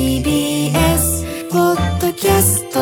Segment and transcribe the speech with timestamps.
[0.00, 2.80] TBS ポッドキャスト。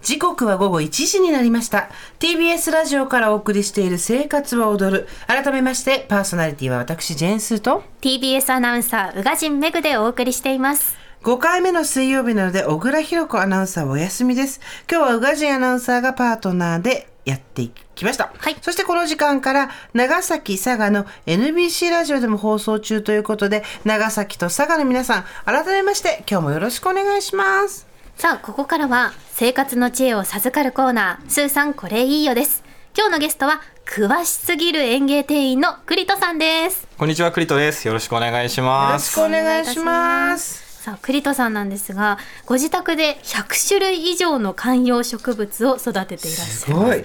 [0.00, 1.90] 時刻は午後1時になりました。
[2.20, 5.08] TBS ラジオからお送りしている生活は踊る。
[5.26, 7.82] 改めましてパーソナリティは私ジェーンスーと。
[8.00, 10.96] TBS アナウンサー宇賀神メグでお送りしています。
[11.22, 14.62] 5回目の水曜日なので小倉弘子アナウンサーはお休みです。
[14.90, 18.56] 今日は宇賀神アナウンサーがパートナーでやっていきました、はい。
[18.62, 27.86] そしてこの時間から長崎佐賀の NBC ラジオでも放送中ということで長崎と佐賀の皆さん改めまして今日もよろしくお願いします。
[28.16, 32.64] さあここからは生活の知恵を授かるコーナースーさんこれいいよです。
[32.96, 36.86] 今日のゲストは詳しすぎる園芸店員の栗戸さんです。
[36.96, 37.86] こんにちは、クリトです。
[37.86, 39.18] よろしくお願いしよます。
[39.18, 47.04] ろしくお願いしますさあ栗戸さんなんですがご自宅で100種類以上の観葉植物を育てていらっしゃいますすごい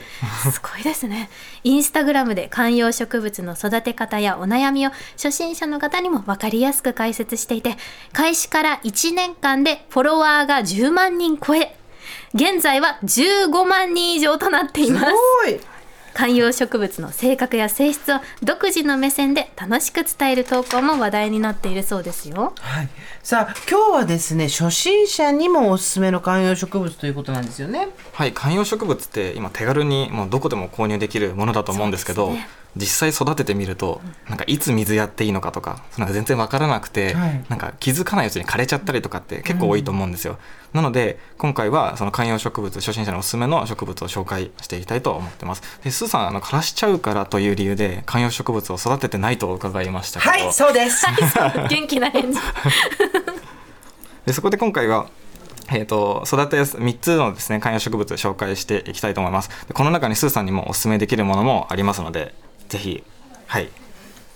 [0.51, 1.29] すごいですね。
[1.63, 7.77] インスタグラムで観葉植物の育て方やお悩みを初心者の方にも分かりやすく解説していて、
[8.11, 11.75] 開始から1年間でフォロワーが10万人超え、
[12.33, 15.05] 現在は15万人以上となっていすます。
[15.45, 15.59] ごい
[16.13, 22.53] 観葉植物の性格や性質を独自の目線で楽しく伝える投稿も話題になっているそうですよ。
[22.59, 22.89] はい、
[23.23, 27.89] さあ今日はですね初心者にもおすすめの観葉植物ということなんですよね。
[28.13, 40.37] はい、観葉植物って今手軽にもうどこでも購入できるものだと思うんですけど、そうですね実際育ててみると、なんかいつ水やっていいのかとか、その全然わからなくて、はいなんか気づかないうちに枯れちゃったりとかって結構多いと思うんですよ。
[40.73, 45.63] なので今回はその観葉植物初心者のおすすめの植物を紹介していきたいと思ってます。
[45.83, 51.05] で、スーさんあの枯らしちゃうからという理由で観葉植物を育ててないと伺いましたけど、はいそうです。
[51.69, 52.39] 元気な返事。
[54.25, 55.09] でそこで今回は、
[55.71, 62.35] えー、と育てやす3つのですね観葉植物を紹介していきたいと思いますでこの中にスーさんにもおすすめできるものもありますので
[62.69, 63.03] ぜひ
[63.47, 63.69] はい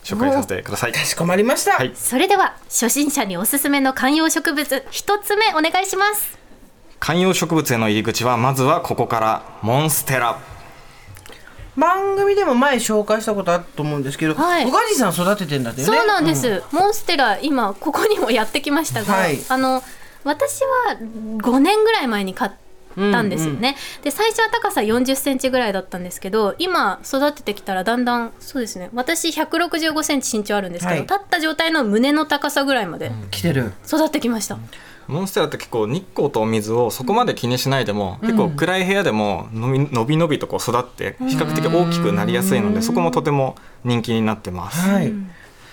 [0.03, 0.91] 紹介させてください。
[0.91, 1.77] かしこまりました。
[1.77, 1.93] はい。
[1.95, 6.37] それでは初心者におすすめの観葉植物一つ目お願いします。
[6.99, 10.37] 観葉植物への入り口はまずはここからモンステラ。
[11.77, 14.67] 番組でも前紹介したことあると思うんですけど、はい。
[14.67, 15.97] 宇賀神さん育ててんだってよね。
[15.97, 19.39] そうなんです、モンステラ今ここにもやってきましたが、はい。
[19.47, 19.81] あの
[20.25, 22.51] 私は5年ぐらい前に買っ
[22.95, 31.01] たんですよね、で最初は高さ40センチぐらいだったんですけど今育ててきたらだんだんそうですね私165センチ身長あるんですけど、はい。
[31.01, 33.73] 立った状態の胸の高さぐらいまで来てる。
[33.87, 34.57] 育ってきました、
[35.07, 45.13] モンステラって結構日光とお水をそこまで気にしないでも、結構暗い部屋でものびのびのびとこう育って比較的大きくなりやすいのでそこもとても人気になってます、はい。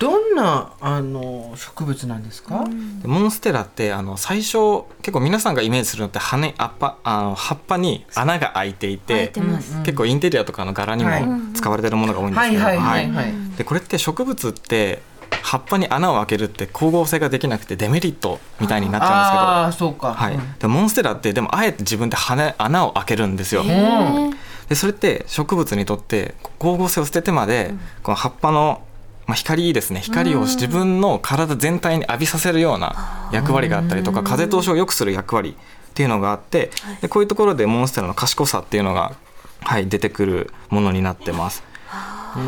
[0.00, 2.64] どんなあの植物なんですか？
[3.02, 9.30] でモンステラってあの最初結構皆さんがイメージするのって羽あっぱあの葉っぱに穴が開いていて
[9.84, 11.24] 結構インテリアとかの柄にもはい
[11.54, 12.62] 使われてるものが多いんですけど。
[13.58, 15.02] でこれって植物って
[15.42, 19.90] 葉っぱに穴を開けるって光合成ができなくてデメリットみたいになっちゃうんですけど。
[19.92, 20.14] そうか。
[20.14, 23.62] はいうん、でモンステラってでもあえて自分で羽穴を開けるんですよ。
[23.62, 24.30] うん
[24.70, 27.74] でそれって植物にとって光合成を捨ててまで、
[28.04, 28.82] この葉っぱの、
[29.30, 30.00] まあ、光ですね。
[30.00, 39.12] 光を自分の体全体に浴びさせるような役割があったりとか風通しを良くする役割っていうのがあってでこういうところでモンステラの賢さっていうのが、
[39.60, 41.62] はい、出てくるものになってます。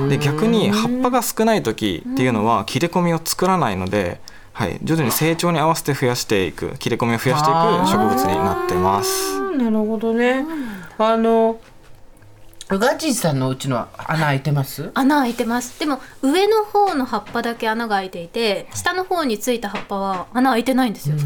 [0.08, 4.20] で逆に葉っぱが少ない時っていうのは切れ込みを作らないので、
[4.52, 7.58] はい、徐々に成長に合わせて増やしていく切れ込みを増やしていく
[7.92, 9.34] 植物になってます。
[9.34, 10.44] うんなるほどね。
[10.98, 11.60] あの
[12.72, 14.90] 宇賀神さんのうちのは穴開いてます？
[14.94, 15.78] 穴開いてます。
[15.78, 21.16] でも上の方の葉っぱだけ穴が開いていて下の方についた葉っぱは穴開いてないんですよ、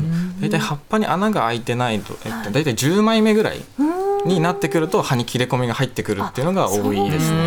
[0.41, 3.61] 大体葉っぱに穴が開いてないと、えっと、大体10枚目ぐらい
[4.25, 7.39] になってくると葉に切れ込みが入ってくるっていうのが多いですね。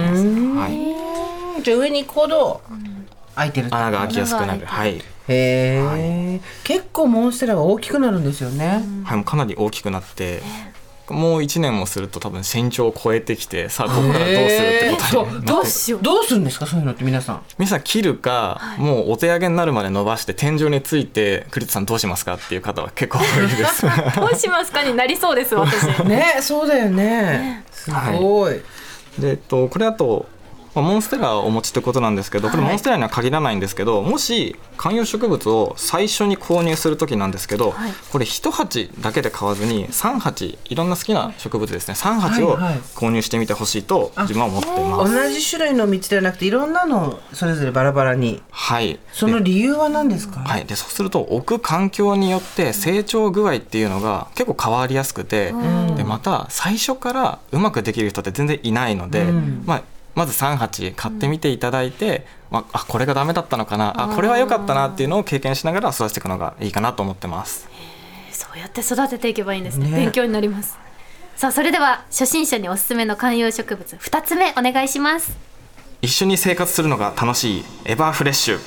[0.58, 2.62] はい、じゃあ上に行くほど
[3.36, 4.66] 開いてる穴が開きやすくなる。
[4.66, 8.82] はい、へえ、結構モンステラが大きくなるんですよね。
[9.04, 10.42] はい、もうかなり大きくなって。
[11.10, 16.66] もう1年もすると多分身長を超えてきてさあここからどうするってことになってどうしようどうするんですか？
[16.66, 17.42] そういうのって皆さん。
[17.58, 23.84] 皆さん切るか、もうお手上げになるまで伸ばして天井について栗田さんどうしますかっていう方は結構多いです。
[24.20, 27.64] どうしますかになりそうです私ね、そうだよね。
[27.72, 28.62] すごい。
[29.18, 30.28] で、えっと、これあと、
[30.76, 37.92] まあ、モンステラをお持ちってことなんですけどこれモンステラには限らないんですけど、もし観葉植物を最初に購入する時なんですけど、はい。
[38.12, 41.94] これ1鉢だけで買わずに3鉢いろんな好きな植物ですね。
[41.96, 42.78] 3鉢をはいはい。
[42.96, 45.14] 購入してみてほしいと自分は思ってます。
[45.14, 48.42] 同じ種類の道ではなくていろんなのそれぞれバラバラに。
[48.52, 49.00] はい。
[49.12, 50.40] その理由は何ですか？
[50.42, 55.54] はい、でそうすると置く環境によって成長具合っていうのが結構変わりやすくて、
[55.98, 59.64] でまた最初からうまくできる人って全然いないので、うん。
[59.66, 59.84] まあ
[60.20, 67.70] まず3鉢買ってみていただいて、まあ、あこれがダメだったのかなあこれは良かったなっていうのを経験しながら育てていくのがいいかなと思ってます。
[68.34, 69.90] そうやって育てていけばいいんですね。
[69.90, 69.96] ね。
[69.96, 70.78] 勉強になります。
[71.38, 75.38] さあそれでは初心者におすすめの観葉植物2つ目お願いします。
[76.02, 78.60] 一緒に生活するのが楽しいエバーフレッシュ。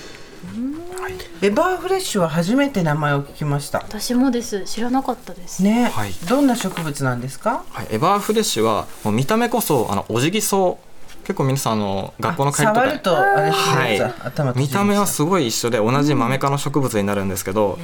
[1.42, 3.80] エバーフレッシュは初めて名前を聞きました。
[3.80, 4.64] 私もです。
[4.64, 5.62] 知らなかったです。
[5.62, 6.12] ね、はい。
[6.28, 7.64] どんな植物なんですか？
[7.70, 10.76] はい、エバーフレッシュはもう見た目こそあのお辞儀草
[11.24, 14.58] 結構皆さんあの学校の帰りとか触るとはい。
[14.58, 17.78] 見た目はすすごい一緒で同じマメ科の植物になるんですけど、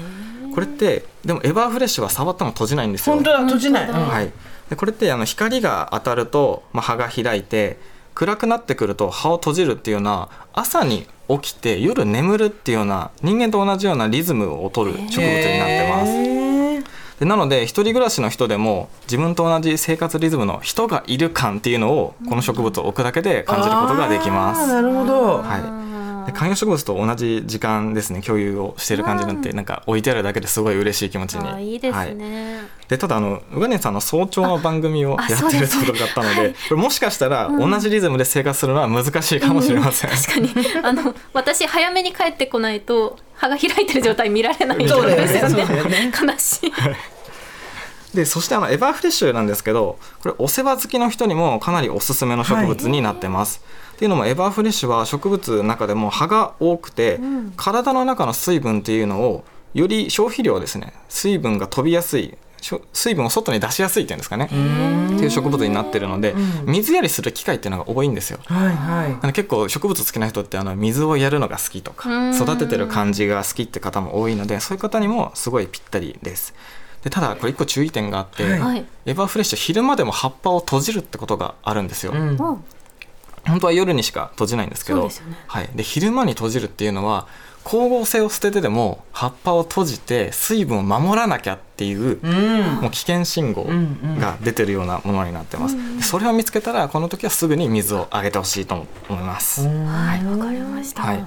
[0.55, 3.15] これってでもエバーフレッシュは触っても閉じないんですよ。
[3.15, 4.33] 本当だ閉じない、はい、
[4.71, 7.79] でこれってあの光が当たると、まあ、葉が開いて
[8.15, 16.38] 暗くなってくると葉を閉じるっていうような朝に起きて夜眠るっていうような人間と同じようなリズムを取る植物になってます。
[17.19, 24.67] でなので一人暮らしの人でも自分と同じ生活リズムの人がいる感っていうのをこの植物を置くだけで感じることができます。
[24.69, 25.98] なるほど、はい、で
[26.33, 31.73] 観葉植物と同じ時間ですね共有をしている感じになってなんか置いてあるだけですごい嬉しい気持ちに。
[31.73, 40.67] いいですはい、ね、でただあの宇賀根さんの早朝の番組をあやってるところがあったのでこれもしかしたら同じリズムで生活するのは難しいかもしれません、確かに。
[40.83, 46.13] あの私早めに帰ってこないと葉が開いてる状態見られないんそうですよね。
[46.13, 46.73] 悲しい
[48.15, 53.63] でそしてあのエバーフレッシュなんですけどこれお世話好きの人にもかなりおすすめの植物になってます、
[53.95, 57.19] っていうのもエバーフレッシュは植物の中でも葉が多くて、
[57.57, 59.45] 体の中の水分っていうのを
[59.75, 60.93] より消費量ですね。
[61.09, 62.39] 水分が飛びやすい。
[62.93, 64.47] 水分を外に出しやすいっていうんですかね。
[64.47, 66.35] っていう植物になってるので、
[66.65, 68.39] 水やりする機会っていうのが多いんですよ。
[68.45, 69.17] はいはい。
[69.21, 72.37] あの結構植物好きな人ってあの水をやるのが好きとかうん。
[72.37, 76.55] 育ててる感じが好きって方も多いのでそういう方にもすごいぴったりです。
[77.03, 78.61] でただこれ一個注意点があって、はい。
[78.61, 78.87] はい。
[79.07, 82.13] エバーフレッシュ昼間でも葉っぱを閉じるってことがあるんですよ。
[82.13, 82.37] うん。
[82.37, 85.15] 本当は夜にしか閉じないんですけどね。
[85.47, 87.27] はい、で昼間に閉じるっていうのは
[87.65, 92.81] 光合成を捨ててでも葉っぱを閉じて水分を守らなきゃっていううん。
[92.83, 93.67] もう危険信号
[94.19, 95.77] が出てるようなものになってます。
[95.97, 99.67] でそれを見つけたらこの時はすぐに水をあげてほしいと思います。
[99.67, 101.25] はいわかりました、はい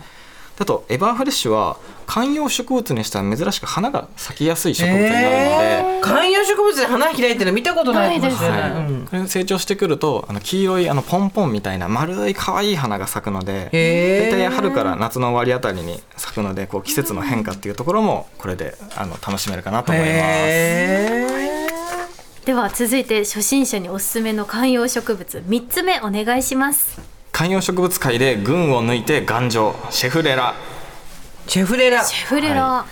[0.61, 5.35] あとエバーフレッシュは観葉植物にしては珍しく花が咲きやすい植物になるので、
[5.97, 6.01] えー。
[6.01, 8.85] 観葉植物で花開いてるの見たことないかもしれないはい。
[8.85, 9.07] うん。
[9.07, 14.31] これ成長してくるとあの黄色いあのポンポンみたいな丸い可愛い花が咲くのでへー。
[14.31, 20.11] 大体春から夏の終わりあたりに咲くのでこう季節の変化っていうところもこれであの楽しめるかなと思います。
[20.13, 21.41] へ
[22.45, 29.75] では続いて初心者におすすめの観葉植物3つ目お願いします観葉植物界で群を抜いて頑丈。
[29.89, 30.54] シェフレラ。
[30.54, 32.04] ーシェフレラ。
[32.04, 32.86] シェフレラ、は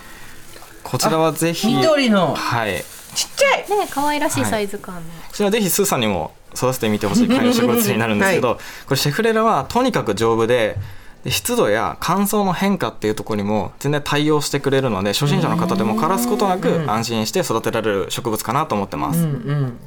[0.83, 2.33] こちらはぜひ緑の。
[2.35, 2.83] はい。
[3.15, 3.79] ちっちゃい。
[3.79, 10.77] ね可愛らしいサイズ感の、こちらぜひスーさんにも育ててみてほしい 観葉植物になるんですけど、これシェフレラはとにかく丈夫で
[11.23, 19.19] で湿度や乾燥の変化っていうところにも全然対応してくれるので初心者の方でも枯らすことなく安心して育てられる植物かなと思ってます。
[19.19, 19.77] うん。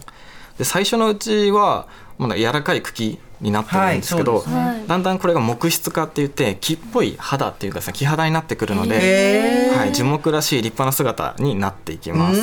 [0.59, 1.87] で最初のうちは
[2.19, 4.57] まだ柔らかい茎になってるんですけど、はいね。
[4.57, 4.87] はい。
[4.87, 12.41] だんだんこれが木質化って言って木っぽい肌っていうかさ木肌になってくるので、はい、樹木らしい立派な姿になっていきます。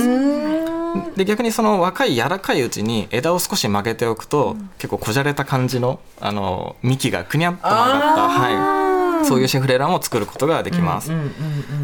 [1.15, 11.11] で逆にその若い柔らかいうちに枝を少し曲げておくと、結構こじゃれた感じのあの幹がくにゃっと曲がった、はい、そういうシェフレラも作ることができます。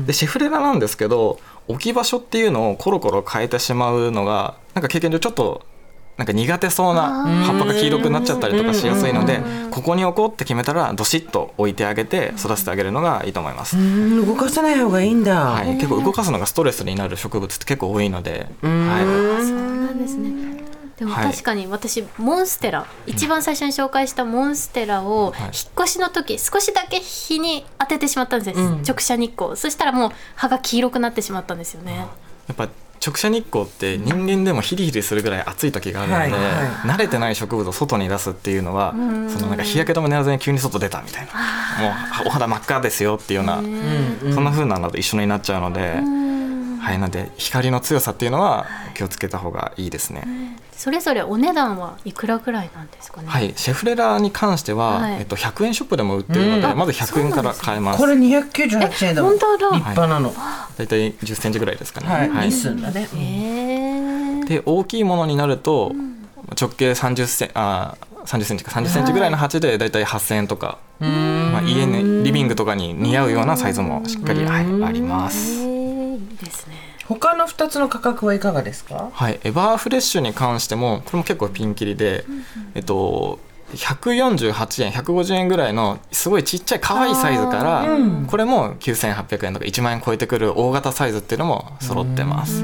[0.06, 5.63] でシェフレラなんですけど置き場所っていうのをコロコロ変えてしまうのがなんか経験上ちょっと
[6.17, 13.77] なんか苦手そうな葉っぱが黄色くなっちゃったりとかしやすいのでここに置こうって決めたらどしっと置いてあげて育ててあげるのがいいと思います。
[13.77, 18.88] うん動かさない方がいいんだ、はい、結構動かすのがストレスになる植物って結構多いので、ん。
[18.88, 20.63] はそうなんですね。
[20.98, 21.31] でもはい。
[21.31, 25.41] 確かに私モンステラ一番最初に紹介したモンステラをはい。
[25.43, 28.81] 引っ越しの時少しだけ日に当ててしまったんです、うん。
[28.84, 29.57] 直射日光。
[29.57, 31.93] そしたらもう葉が黄色くなってしまったんですよね。
[31.93, 32.07] い、や
[32.53, 32.69] っぱ
[33.05, 36.41] 直射日光って人間でもヒリヒリするぐらい暑い時があるので、はいはい。
[36.88, 38.97] 慣れてない植物を外に出すっていうのは、そ
[39.39, 41.33] のなんか日焼け止め塗らずに急に外出たみたいな、
[41.81, 44.33] もうお肌真っ赤ですよっていうような、うん。
[44.33, 46.00] そんな風なのと一緒になっちゃうので、
[46.86, 50.24] はい、なんで光の強さっていうのは気をつけた方がいいですね。
[50.72, 55.20] それぞれお値段はいくらぐらいなんですかね、はい、シェフレラに関しては、はい。
[55.20, 56.77] えっと、100円ショップでも売ってるので、うん。
[56.77, 58.00] まず100円から買えます。
[58.00, 59.36] これ298円だもん。
[59.36, 59.77] え本当だ。
[59.77, 60.34] 立派なの。
[60.77, 62.08] 大体1 0ンチぐらいですかね。
[62.08, 62.46] はい、はい。
[62.48, 62.84] いいすん
[63.18, 65.94] えで大きいものになると、
[66.60, 75.63] 直径30センあ30センチか30センチぐらいの鉢で大体8000円とか、まあ、家にリビングとかに似合うようなサイズもしっかり、はい、あります。
[75.63, 76.75] いいですね
[77.07, 79.09] 他の2つの価格はいかがですか？
[79.13, 82.25] はい、エバーフレッシュに関してもこれも結構ピンキリで、
[82.74, 83.39] えっと
[83.74, 87.88] 148円150円ぐらいのすごいちっちゃい可愛いサイズから、
[88.27, 92.63] これも9800円とか1万円超えてくる大型サイズっていうのも揃ってます。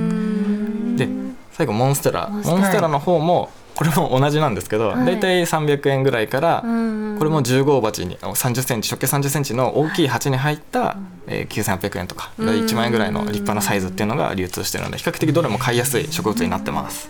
[0.96, 1.10] で
[1.52, 2.30] 最後モンステラ。
[2.30, 5.06] モンステラの方もこれも同じなんですけど、はい。
[5.06, 10.98] だいたい300円ぐらいから、んこれも10号鉢に3 0センチ直径3 0センチの大きい鉢に入った、
[11.28, 17.10] えー9800円とか1万円ぐらいの立派なサイズっていうのが流通してるので比較的どれも買いやすい植物になってます。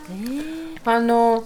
[0.85, 1.43] あの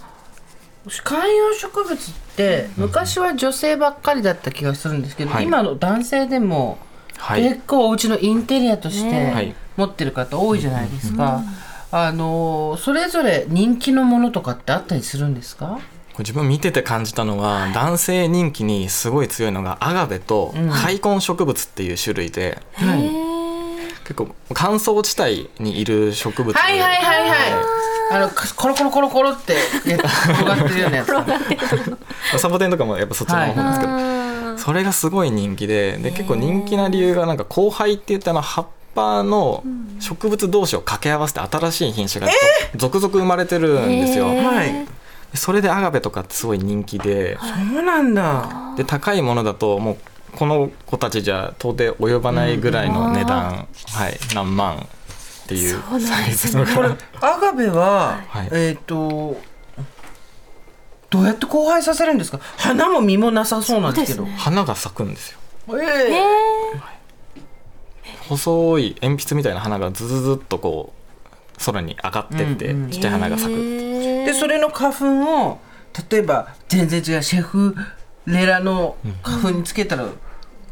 [1.04, 5.46] 観葉植物って昔は女性ばっかりだった気がするんですけど、はい。
[5.46, 6.78] 今の男性でも
[7.18, 11.42] はい、結構お家のインテリアとして持ってる方多いじゃないですか。
[11.92, 15.80] あのそれぞれ人気のものとかってあったりするんですか？
[16.20, 23.10] 自分見てて感じたのは、男性人気にすごい強いのがアガベと開根植物っていう種類で、はい。
[24.04, 27.40] 結構乾燥地帯にいる植物ではいはいはいはい。
[28.12, 29.54] あのかコロコロコロコロって
[29.90, 32.40] や転がってるようなやつ。
[32.40, 39.64] サボテンとかもやっぱそっちの方なんですけど、それがすごい人気でで結構人気な理由がなんか交配って言ってあの葉っぱの
[40.00, 42.32] 植物同士を掛け合わせて新しい品種が
[42.76, 44.28] 続々生まれてるんですよ。
[44.28, 44.86] はい。
[45.34, 47.38] それでアガベとかってすごい人気で。
[47.38, 48.74] そうなんだ。
[48.78, 49.98] で高いものだともう
[50.38, 54.78] この子たちじゃ到底及ばないぐらいの値段、はい、何万。
[54.78, 56.66] っていうサイですね。
[56.66, 56.76] ズの。
[56.76, 56.90] これ
[57.22, 58.50] アガベは、はい。
[58.52, 59.40] えっ、と
[61.12, 62.40] どうやって交配させるんですか？
[62.58, 64.24] 花も実もなさそうなんですけど。
[64.24, 65.40] そうです花が咲くんですよ。
[65.80, 66.12] ええ
[68.28, 70.94] 細い鉛筆みたいな花がズズズっとこ
[71.60, 72.90] う空に上がってって、うんうん。
[72.90, 74.94] ちっちゃい花が咲く、でそれの花
[75.24, 75.60] 粉を
[76.12, 77.76] 例えば全然違うシェフ
[78.26, 80.08] レラの花粉につけたら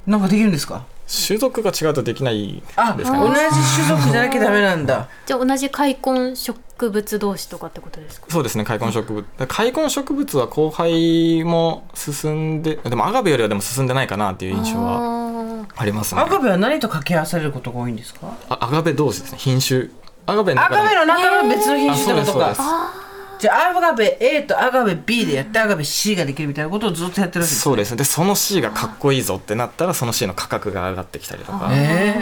[0.05, 0.85] なんかできるんですか？
[1.05, 3.27] 種族が違うとできないあですかね。
[3.27, 3.39] 同じ
[3.75, 5.09] 種族じゃなきゃダメなんだ。
[5.25, 8.27] じゃあ同じ開根植物同士とかってことですか？
[8.29, 9.25] そうですね開根植物。
[9.47, 16.21] 開根植物は交配も進んででもアガベよりはでも進んでないかなっていう印象ははありますね。
[16.21, 18.33] アガベは何と掛け合わされることが多いんですか？
[18.49, 19.37] あアガベ同士ですね。
[19.39, 19.89] 品種。
[20.25, 22.45] アガベのア中の中の別の品あ種ってことか。
[22.45, 23.02] そうですそうです
[23.43, 27.93] じゃあアガベ A とアガベ B でやってアガベ C ができるみたいなことをずっとやってるわけですそうです。
[27.97, 32.15] でその C がかっこいいぞってなったらその C の価格が上がってきたりとか、え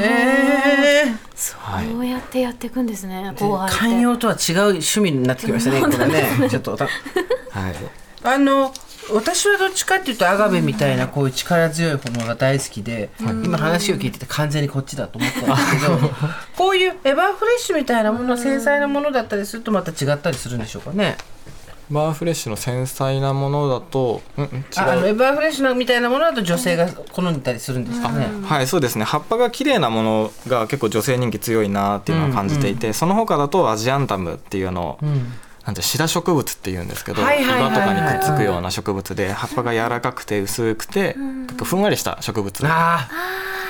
[1.06, 1.14] え
[1.60, 3.78] はい、こうやってやっていくんですね交配って。
[3.78, 6.50] 寛容とは違う趣味になってきましたねこれね。
[6.50, 6.86] ちょっとた
[7.54, 7.76] はい、
[8.24, 8.74] あの
[9.14, 16.10] 私はどっちかっていうとアガベみたいなこういう力強いものが大好きで、今話を聞いてて完全にこっちだと思ったんですけど
[16.58, 21.18] こういうエバーフレッシュみたいなもの繊細なものだったりするとまた違ったりするんでしょうかね。
[21.92, 29.04] バーフレッシュの繊細なものだと、うんうん、違うああのエバーフレッシュなみたいなものだと女性が好んでたりするんですかね、はいそうですね。
[29.04, 35.34] 葉っぱが綺麗なものが結構女性人気強いなっていうのは感じていて、その他だとアジアンタムっていうあの、ん
[35.66, 41.16] なんてシダ植物っていうんですけど、岩とかにくっつくような植物で葉っぱが柔らかくて薄くて、
[41.64, 43.10] ふんわりした植物ああ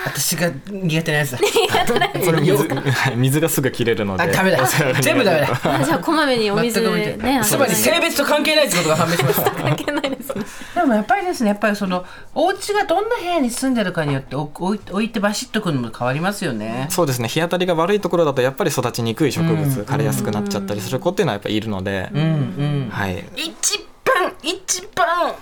[0.06, 1.38] 私が苦手なやつだ。
[1.38, 3.40] これ水はい 水。
[3.40, 4.24] がすぐ切れるので。
[4.24, 4.66] あダメだ。
[5.02, 5.48] 全部ダメだ。
[5.64, 10.46] あじゃあこまめにお水ねつまり性別と関係ないってことが判明しました 関係ないですね。
[10.76, 16.88] でもやっぱりですねやっぱりそのお家がどんな部屋に住んでるかによってお置い置いてバシッとくるのも変わりますよね。
[16.90, 17.28] そうですね。
[17.28, 22.22] 日当たりが悪いところだとやっぱり育ちにくい植物、枯れやすくなっちゃったりする子っていうのはやっぱりいるので、うん。
[22.22, 22.90] うん。
[22.92, 23.24] はい。
[23.36, 25.34] 一番一番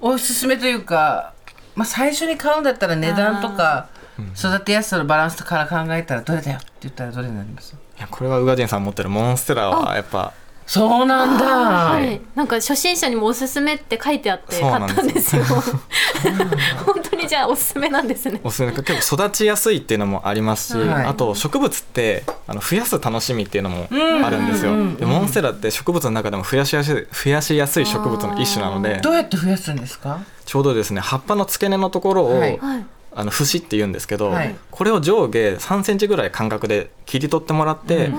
[0.00, 1.32] おすすめというか、
[1.80, 3.88] まあ、最初に買うんだったら値段とか
[4.36, 7.72] 育てやすさのバランスから考えたらどれだよって言ったらどれになります？
[7.98, 10.34] いやこれは宇賀神さん持ってるモンステラはやっぱ
[10.70, 15.76] そうなんだ、はい、なんか初心者にもおすすめって書いてあってそうなん買ですったんですよ。
[16.86, 18.40] 本当にじゃあおすすめなんですね。
[18.44, 21.06] おすすめ結構育ちやすいっていうのもありますし、はい。
[21.06, 30.20] あと植物ってあの増やす楽しみっていうのもあるんですよ、でモンステラって植物の中でも増やしやすい増やしやすい植物の一種なのでどうやって増やすんですか？
[30.46, 32.56] ちょうどですね葉っぱの付け根のところを、はい。
[32.58, 32.86] はい。
[33.12, 34.54] あの節って言うんですけど、はい。
[34.70, 38.12] これを上下3センチぐらい間隔で切り取ってもらって、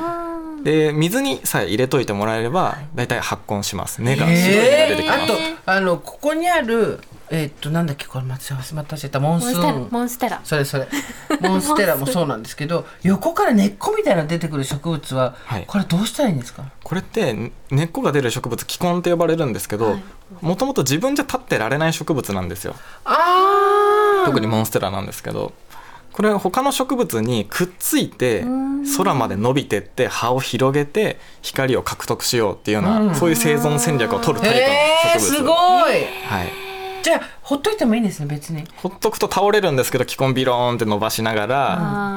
[0.63, 4.01] で水にさえ入れといてもらえれば大体発根します。
[4.01, 5.33] 根が白い根が出てきます、あと
[5.65, 6.99] あのここにある
[7.33, 10.41] えーっとなんだっけこれまた忘れたしたモンモンステラスーンモンステラ。
[10.43, 10.87] それそれ。
[11.39, 15.65] モンステラもそうなんですけど横から根っこみたいなの出てくる植物は、はい。
[15.65, 16.65] これどうしたらいいんですか？
[16.83, 20.03] これって根っこが出る植物気根って呼ばれるんですけどはい。
[20.41, 22.75] もともと自分じゃ立ってられない植物なんですよ。
[23.05, 25.53] あ特にモンステラなんですけど
[26.11, 28.45] これは他の植物にくっついて
[28.97, 35.37] 空まで伸びてって葉を広げて光を獲得しようっていうような、そういう生存戦略を取るタイプの植物。
[35.37, 35.53] すごい。
[36.25, 36.51] はい、
[37.03, 38.63] じゃあほっといてもいいんですね別に。
[38.77, 41.57] ほっとくと倒れるんですけど気根ビローンって伸ばしながら、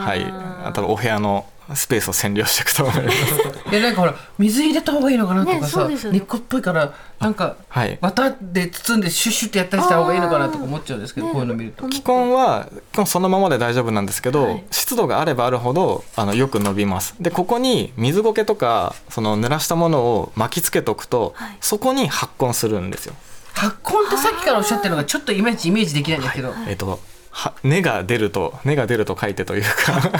[0.00, 0.24] はい、
[0.66, 3.16] あとお部屋のスペースを占領していくと思います。
[3.70, 6.18] でなんかほら水入れた方がいいのかなとかねそさ、うですよね。
[6.18, 7.98] 根っこっぽいからなんかはい。
[8.00, 11.88] 綿で包んでシュッシュってやったりした方がいいのかなとか思っちゃうんですけどこういうの見ると。
[11.88, 17.14] 気根は基本そのままで大丈夫なんですけど、はい湿度があればあるほどあのよく伸びます。
[17.18, 21.56] でここに水苔とかその濡らしたものを巻きつけとくと、はい。
[21.60, 23.14] そこに発根するんですよ。
[23.54, 27.00] 発根ってさっきからおっしゃってるのがちょっといまいちイメージできないんですけど、えっと
[27.36, 29.68] は根が出ると根が出ると書いてというか。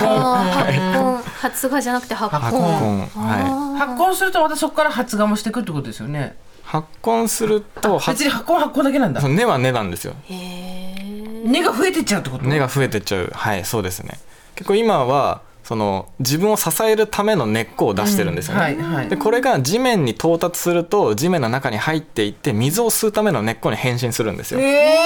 [0.00, 1.68] あー発根。
[1.68, 2.40] 発芽じゃなくて発根。
[2.40, 2.61] 発根。
[2.61, 4.14] は発根。
[4.16, 6.37] するとまたそこから発芽もしていくってことですよね。
[6.64, 7.28] 発根。
[7.28, 8.59] すると別に発根。
[8.59, 8.85] 発根。
[8.85, 9.21] だけなんだ。
[9.28, 9.44] 根。
[9.44, 9.71] は根。
[9.71, 11.62] なんですよ根。
[11.62, 12.44] が増えてっちゃうってこと。
[12.44, 12.59] 根。
[12.59, 14.18] が増えてっちゃうはいそうですね
[14.56, 19.09] 結構今はその自分を支えるための根っこを出してるんですよね、はいはい。
[19.09, 19.16] で。
[19.16, 24.97] これが地面に到達すると地面の中に入っていって水を吸うための根っこに変身するんですよ、ええ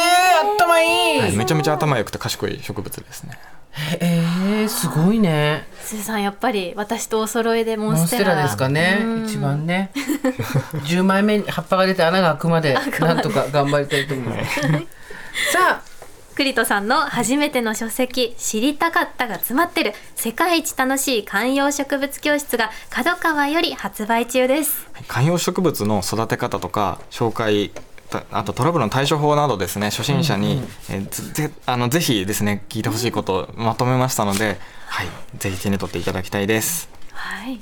[0.45, 1.21] ー、頭いい。
[1.21, 3.39] はいめちゃめちゃ頭良くて賢い植物ですね。
[4.01, 4.25] え
[4.63, 5.69] えー、すごいね。
[5.81, 8.23] すずさんやっぱり私とお揃いでモモンステラ。
[8.23, 8.99] ンステラですかね。
[9.01, 9.25] うん。
[9.25, 9.91] 一番ね。
[10.85, 14.61] 10枚目に葉っぱが出て穴が開くまでなんとか頑張りたいと思います。
[15.53, 15.88] さあ
[16.39, 24.87] 栗戸さんの初めての書籍「知りたかった」が詰まってる世界一楽しい観葉植物教室が角川より発売中です。
[25.09, 27.73] 観葉植物の育て方とか紹介
[28.09, 30.63] たあとトラブルの対処法などですね初心者に、
[31.11, 36.89] ぜあのぜひですね聞いてほしいことをまとめましたので、はい、ぜひ手に取っていただきたいです。
[37.11, 37.61] はい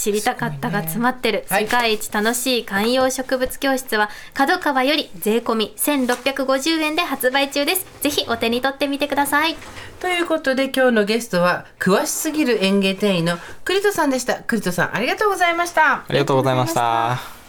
[0.00, 1.44] 知りたかったが詰まってる。
[1.50, 1.64] はい。
[1.64, 7.84] 世界一楽しい観葉植物教室は角川より税込み1650円で発売中です。
[8.00, 9.56] ぜひお手に取ってみてください。
[10.00, 14.36] ということで今日のゲストは詳しすぎる園芸店員の栗戸さんでした。
[14.36, 15.92] 栗戸さんありがとうございました。
[15.92, 17.39] ありがとうございました